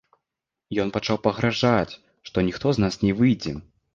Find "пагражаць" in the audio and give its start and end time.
1.27-1.93